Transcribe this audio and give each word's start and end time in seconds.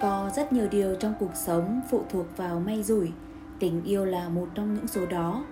Có 0.00 0.30
rất 0.36 0.52
nhiều 0.52 0.68
điều 0.70 0.94
trong 0.94 1.14
cuộc 1.20 1.34
sống 1.34 1.80
phụ 1.90 2.04
thuộc 2.10 2.36
vào 2.36 2.60
may 2.60 2.82
rủi. 2.82 3.12
Tình 3.58 3.84
yêu 3.84 4.04
là 4.04 4.28
một 4.28 4.48
trong 4.54 4.74
những 4.74 4.86
số 4.86 5.06
đó. 5.06 5.44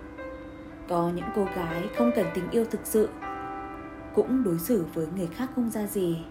Có 0.87 1.11
những 1.15 1.25
cô 1.35 1.45
gái 1.55 1.87
không 1.97 2.11
cần 2.15 2.25
tình 2.33 2.49
yêu 2.51 2.65
thực 2.65 2.81
sự, 2.83 3.09
Cũng 4.13 4.43
đối 4.43 4.59
xử 4.59 4.85
với 4.93 5.07
người 5.15 5.27
khác 5.27 5.49
không 5.55 5.69
ra 5.69 5.87
gì. 5.87 6.25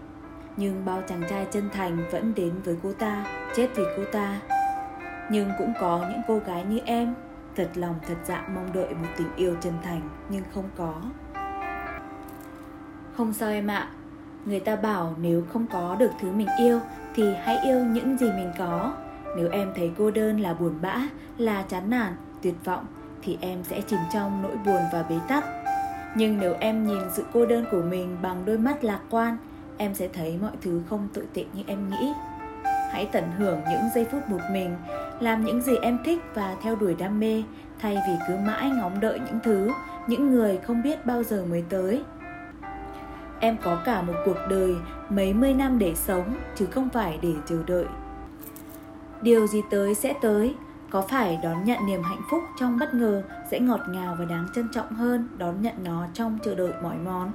Nhưng 0.57 0.85
bao 0.85 1.01
chàng 1.07 1.23
trai 1.29 1.47
chân 1.51 1.69
thành 1.73 2.03
vẫn 2.11 2.33
đến 2.35 2.53
với 2.63 2.75
cô 2.83 2.93
ta, 2.93 3.25
Chết 3.55 3.69
vì 3.75 3.83
cô 3.97 4.03
ta. 4.11 4.41
Nhưng 5.31 5.49
cũng 5.57 5.73
có 5.79 6.07
những 6.11 6.21
cô 6.27 6.39
gái 6.39 6.65
như 6.65 6.79
em, 6.85 7.15
Thật 7.55 7.69
lòng 7.75 7.95
thật 8.07 8.15
dạ 8.25 8.47
mong 8.55 8.73
đợi 8.73 8.93
một 8.93 9.07
tình 9.17 9.35
yêu 9.35 9.55
chân 9.61 9.73
thành, 9.83 10.09
Nhưng 10.29 10.43
không 10.53 10.69
có. 10.77 11.01
Không 13.17 13.33
sao 13.33 13.49
em 13.49 13.67
ạ. 13.67 13.89
Người 14.45 14.59
ta 14.59 14.75
bảo 14.75 15.15
nếu 15.21 15.43
không 15.53 15.65
có 15.67 15.95
được 15.99 16.11
thứ 16.19 16.31
mình 16.31 16.47
yêu 16.59 16.79
thì 17.15 17.33
hãy 17.43 17.57
yêu 17.63 17.85
những 17.85 18.17
gì 18.17 18.31
mình 18.31 18.51
có. 18.57 18.93
Nếu 19.37 19.49
em 19.51 19.71
thấy 19.75 19.91
cô 19.97 20.11
đơn 20.11 20.39
là 20.39 20.53
buồn 20.53 20.73
bã, 20.81 21.01
là 21.37 21.61
chán 21.61 21.89
nản, 21.89 22.13
tuyệt 22.41 22.55
vọng 22.65 22.85
thì 23.23 23.37
em 23.41 23.63
sẽ 23.63 23.81
chìm 23.81 23.99
trong 24.13 24.41
nỗi 24.41 24.55
buồn 24.65 24.81
và 24.93 25.03
bế 25.09 25.15
tắc. 25.27 25.45
Nhưng 26.15 26.39
nếu 26.39 26.55
em 26.59 26.87
nhìn 26.87 27.01
sự 27.13 27.25
cô 27.33 27.45
đơn 27.45 27.65
của 27.71 27.81
mình 27.81 28.17
bằng 28.21 28.45
đôi 28.45 28.57
mắt 28.57 28.83
lạc 28.83 28.99
quan, 29.09 29.37
em 29.77 29.95
sẽ 29.95 30.07
thấy 30.07 30.37
mọi 30.41 30.51
thứ 30.61 30.81
không 30.89 31.07
tồi 31.13 31.23
tệ 31.33 31.45
như 31.53 31.63
em 31.67 31.89
nghĩ. 31.89 32.13
Hãy 32.91 33.09
tận 33.11 33.23
hưởng 33.37 33.61
những 33.69 33.81
giây 33.95 34.05
phút 34.11 34.29
một 34.29 34.41
mình, 34.51 34.75
làm 35.19 35.45
những 35.45 35.61
gì 35.61 35.75
em 35.81 35.99
thích 36.05 36.19
và 36.33 36.55
theo 36.63 36.75
đuổi 36.75 36.95
đam 36.95 37.19
mê, 37.19 37.43
thay 37.79 37.97
vì 38.07 38.13
cứ 38.27 38.37
mãi 38.37 38.69
ngóng 38.69 38.99
đợi 38.99 39.19
những 39.19 39.39
thứ, 39.43 39.71
những 40.07 40.31
người 40.31 40.57
không 40.57 40.83
biết 40.83 41.05
bao 41.05 41.23
giờ 41.23 41.45
mới 41.49 41.63
tới. 41.69 42.03
Em 43.39 43.57
có 43.63 43.81
cả 43.85 44.01
một 44.01 44.13
cuộc 44.25 44.37
đời 44.49 44.75
mấy 45.09 45.33
mươi 45.33 45.53
năm 45.53 45.79
để 45.79 45.95
sống 45.95 46.35
chứ 46.55 46.65
không 46.65 46.89
phải 46.89 47.19
để 47.21 47.33
chờ 47.45 47.63
đợi. 47.67 47.85
Điều 49.21 49.47
gì 49.47 49.61
tới 49.69 49.95
sẽ 49.95 50.13
tới, 50.21 50.55
có 50.89 51.01
phải 51.01 51.39
đón 51.43 51.63
nhận 51.63 51.85
niềm 51.85 52.03
hạnh 52.03 52.21
phúc 52.31 52.41
trong 52.59 52.79
bất 52.79 52.93
ngờ 52.93 53.23
sẽ 53.51 53.59
ngọt 53.59 53.79
ngào 53.89 54.15
và 54.19 54.25
đáng 54.25 54.47
trân 54.55 54.69
trọng 54.73 54.91
hơn 54.91 55.27
đón 55.37 55.61
nhận 55.61 55.75
nó 55.83 56.07
trong 56.13 56.39
chờ 56.43 56.55
đợi 56.55 56.71
mỏi 56.83 56.95
mòn. 57.05 57.31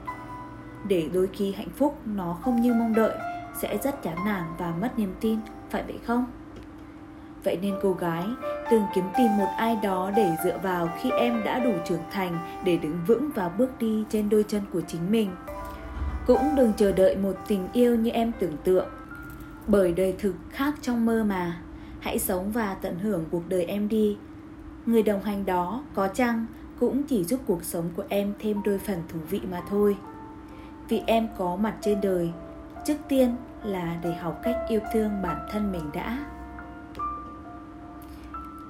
Để 0.89 1.09
đôi 1.13 1.29
khi 1.33 1.53
hạnh 1.53 1.71
phúc 1.77 1.99
nó 2.05 2.37
không 2.43 2.61
như 2.61 2.75
mong 2.75 2.95
đợi 2.95 3.17
sẽ 3.59 3.79
rất 3.83 4.03
chán 4.03 4.17
nản 4.27 4.43
và 4.59 4.73
mất 4.81 4.99
niềm 4.99 5.15
tin, 5.21 5.39
phải 5.71 5.83
vậy 5.83 5.99
không? 6.07 6.27
Vậy 7.45 7.59
nên 7.63 7.75
cô 7.83 7.93
gái 7.93 8.25
từng 8.71 8.83
kiếm 8.95 9.05
tìm 9.17 9.37
một 9.37 9.49
ai 9.57 9.79
đó 9.83 10.11
để 10.17 10.37
dựa 10.45 10.59
vào 10.63 10.89
khi 11.01 11.11
em 11.11 11.43
đã 11.45 11.59
đủ 11.59 11.73
trưởng 11.85 12.03
thành 12.11 12.63
để 12.65 12.77
đứng 12.77 12.99
vững 13.07 13.31
và 13.35 13.49
bước 13.49 13.79
đi 13.79 14.05
trên 14.09 14.29
đôi 14.29 14.45
chân 14.49 14.63
của 14.73 14.81
chính 14.81 15.11
mình. 15.11 15.31
Cũng 16.27 16.57
đừng 16.57 16.73
chờ 16.77 16.93
đợi 16.93 17.17
một 17.17 17.35
tình 17.49 17.69
yêu 17.73 17.97
như 17.97 18.11
em 18.11 18.33
tưởng 18.39 18.57
tượng. 18.65 18.89
Bởi 19.67 19.93
đời 19.93 20.15
thực 20.19 20.35
khác 20.51 20.75
trong 20.81 21.07
mơ 21.07 21.25
mà. 21.25 21.63
Hãy 22.01 22.19
sống 22.19 22.53
và 22.53 22.75
tận 22.75 22.99
hưởng 22.99 23.25
cuộc 23.31 23.49
đời 23.49 23.65
em 23.65 23.89
đi. 23.89 24.17
Người 24.87 25.03
đồng 25.03 25.23
hành 25.23 25.47
đó, 25.47 25.85
có 25.95 26.09
chăng, 26.09 26.47
cũng 26.81 27.03
chỉ 27.03 27.25
giúp 27.25 27.41
cuộc 27.47 27.65
sống 27.65 27.91
của 27.97 28.05
em 28.09 28.35
thêm 28.39 28.63
đôi 28.65 28.79
phần 28.79 29.03
thú 29.09 29.19
vị 29.31 29.41
mà 29.51 29.63
thôi. 29.69 29.97
Vì 30.89 31.03
em 31.07 31.29
có 31.39 31.57
mặt 31.57 31.75
trên 31.81 32.01
đời, 32.01 32.33
Trước 32.85 32.97
tiên 33.09 33.37
là 33.65 33.97
để 34.03 34.15
học 34.15 34.41
cách 34.43 34.57
yêu 34.69 34.81
thương 34.93 35.23
bản 35.23 35.37
thân 35.51 35.73
mình 35.73 35.91
đã. 35.93 36.19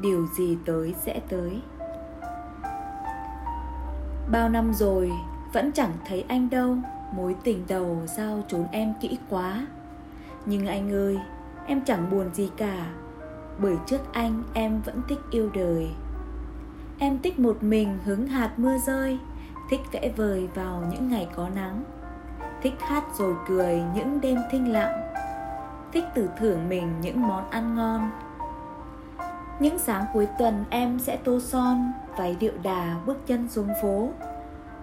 Điều 0.00 0.26
gì 0.26 0.58
tới 0.64 0.94
sẽ 1.02 1.20
tới. 1.28 1.60
Bao 4.30 4.48
năm 4.48 4.72
rồi, 4.74 5.12
vẫn 5.52 5.72
chẳng 5.72 5.92
thấy 6.06 6.24
anh 6.28 6.50
đâu 6.50 6.76
mối 7.12 7.36
tình 7.44 7.64
đầu 7.68 7.98
giao 8.06 8.42
trốn 8.48 8.66
em 8.72 8.94
kỹ 9.00 9.18
quá. 9.30 9.66
Nhưng 10.46 10.66
anh 10.66 10.92
ơi, 10.92 11.18
em 11.66 11.80
chẳng 11.84 12.10
buồn 12.10 12.34
gì 12.34 12.50
cả, 12.56 12.86
bởi 13.58 13.76
trước 13.86 14.12
anh 14.12 14.42
em 14.54 14.80
vẫn 14.80 15.02
thích 15.08 15.20
yêu 15.30 15.50
đời. 15.54 15.90
Em 16.98 17.18
thích 17.22 17.38
một 17.38 17.62
mình 17.62 17.98
hứng 18.04 18.26
hạt 18.26 18.52
mưa 18.56 18.78
rơi, 18.78 19.18
thích 19.70 19.80
vẽ 19.92 20.12
vời 20.16 20.48
vào 20.54 20.82
những 20.90 21.08
ngày 21.08 21.28
có 21.34 21.48
nắng. 21.48 21.84
Thích 22.62 22.74
hát 22.80 23.04
rồi 23.18 23.34
cười 23.48 23.82
những 23.94 24.20
đêm 24.20 24.38
thinh 24.50 24.72
lặng. 24.72 25.14
Thích 25.92 26.04
tự 26.14 26.30
thưởng 26.38 26.68
mình 26.68 26.92
những 27.00 27.28
món 27.28 27.50
ăn 27.50 27.74
ngon. 27.74 28.10
Những 29.60 29.78
sáng 29.78 30.04
cuối 30.12 30.28
tuần 30.38 30.64
em 30.70 30.98
sẽ 30.98 31.16
tô 31.16 31.40
son 31.40 31.92
váy 32.16 32.36
điệu 32.40 32.52
đà 32.62 32.96
bước 33.06 33.26
chân 33.26 33.48
xuống 33.48 33.68
phố 33.82 34.08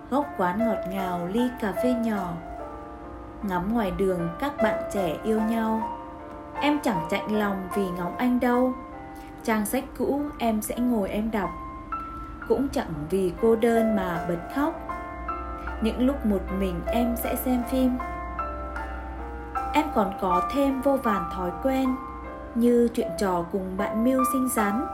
góc 0.09 0.25
quán 0.37 0.59
ngọt 0.59 0.77
ngào 0.89 1.27
ly 1.33 1.49
cà 1.61 1.73
phê 1.83 1.93
nhỏ. 1.93 2.33
Ngắm 3.43 3.73
ngoài 3.73 3.91
đường, 3.91 4.29
các 4.39 4.53
bạn 4.63 4.83
trẻ 4.93 5.17
yêu 5.23 5.41
nhau. 5.41 5.81
Em 6.61 6.79
chẳng 6.83 7.07
chạnh 7.09 7.39
lòng 7.39 7.67
vì 7.75 7.89
ngóng 7.89 8.17
anh 8.17 8.39
đâu. 8.39 8.73
Trang 9.43 9.65
sách 9.65 9.83
cũ, 9.97 10.21
em 10.37 10.61
sẽ 10.61 10.75
ngồi 10.77 11.09
em 11.09 11.31
đọc. 11.31 11.49
Cũng 12.47 12.67
chẳng 12.69 12.93
vì 13.09 13.33
cô 13.41 13.55
đơn 13.55 13.95
mà 13.95 14.25
bật 14.27 14.39
khóc. 14.55 14.79
Những 15.81 16.05
lúc 16.07 16.25
một 16.25 16.41
mình 16.59 16.81
em 16.87 17.15
sẽ 17.17 17.35
xem 17.35 17.63
phim. 17.69 17.97
Em 19.73 19.85
còn 19.95 20.13
có 20.21 20.41
thêm 20.53 20.81
vô 20.81 20.97
vàn 21.03 21.29
thói 21.35 21.51
quen, 21.63 21.95
như 22.55 22.87
chuyện 22.93 23.11
trò 23.17 23.45
cùng 23.51 23.77
bạn 23.77 24.03
mưu 24.03 24.23
xinh 24.33 24.49
xắn. 24.49 24.85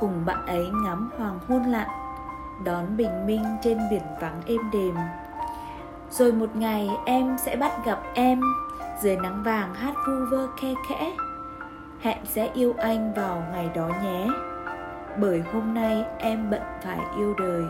Cùng 0.00 0.24
bạn 0.26 0.46
ấy 0.46 0.70
ngắm 0.84 1.10
hoàng 1.18 1.38
hôn 1.48 1.62
lặn 1.64 1.88
đón 2.64 2.96
bình 2.96 3.26
minh 3.26 3.44
trên 3.62 3.78
biển 3.90 4.02
vắng 4.20 4.40
êm 4.46 4.70
đềm. 4.72 4.94
Rồi 6.10 6.32
một 6.32 6.56
ngày 6.56 6.88
em 7.06 7.36
sẽ 7.38 7.56
bắt 7.56 7.72
gặp 7.84 8.02
em, 8.14 8.40
dưới 9.00 9.16
nắng 9.16 9.42
vàng 9.42 9.74
hát 9.74 9.94
vu 10.06 10.26
vơ 10.30 10.46
khe 10.60 10.74
khẽ. 10.88 11.12
Hẹn 12.00 12.18
sẽ 12.24 12.50
yêu 12.54 12.74
anh 12.78 13.14
vào 13.14 13.42
ngày 13.52 13.70
đó 13.74 13.88
nhé. 14.02 14.26
Bởi 15.16 15.42
hôm 15.52 15.74
nay 15.74 16.04
em 16.18 16.50
bận 16.50 16.62
phải 16.84 16.98
yêu 17.16 17.34
đời. 17.38 17.64